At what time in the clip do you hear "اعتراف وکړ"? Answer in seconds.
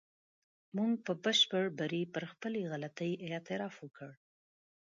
3.25-4.09